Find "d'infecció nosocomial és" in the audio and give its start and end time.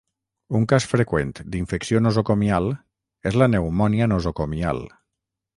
1.55-3.39